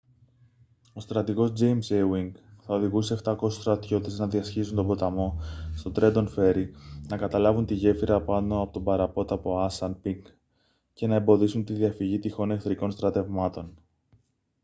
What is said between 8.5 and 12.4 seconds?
από τον παραπόταμο ασάνπινκ και να εμποδίσουν τη διαφυγή